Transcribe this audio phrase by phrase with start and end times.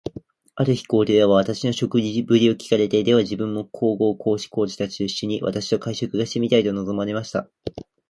[0.55, 7.47] ある日、皇帝は私の食事振りを聞かれて、では自分も皇后、皇子、皇女たちと一しょに、私と会食がしてみたいと望まれました。